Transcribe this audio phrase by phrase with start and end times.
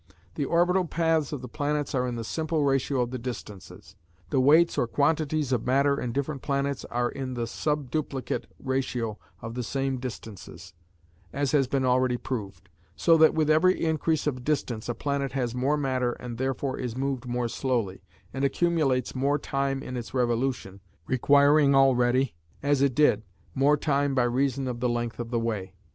[0.33, 3.95] The orbital paths of the planets are in the simple ratio of the distances;
[4.31, 9.53] the weights or quantities of matter in different planets are in the subduplicate ratio of
[9.53, 10.73] the same distances,
[11.31, 15.53] as has been already proved; so that with every increase of distance a planet has
[15.53, 18.01] more matter and therefore is moved more slowly,
[18.33, 22.33] and accumulates more time in its revolution, requiring already,
[22.63, 23.21] as it did,
[23.53, 25.75] more time by reason of the length of the way.